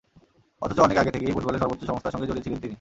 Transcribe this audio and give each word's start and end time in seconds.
অথচ, 0.61 0.77
অনেক 0.79 0.97
আগে 0.97 1.11
থেকেই 1.11 1.33
ফুটবলের 1.33 1.61
সর্বোচ্চ 1.61 1.83
সংস্থার 1.85 2.13
সঙ্গে 2.13 2.27
জড়িয়ে 2.27 2.45
ছিলেন 2.45 2.59
তিনি। 2.59 2.69